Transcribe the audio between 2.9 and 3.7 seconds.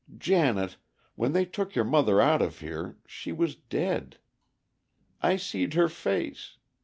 she was